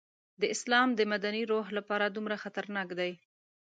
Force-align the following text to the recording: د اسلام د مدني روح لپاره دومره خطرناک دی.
د 0.41 0.43
اسلام 0.55 0.89
د 0.95 1.01
مدني 1.13 1.43
روح 1.51 1.65
لپاره 1.77 2.05
دومره 2.09 2.35
خطرناک 2.43 2.89
دی. 2.99 3.11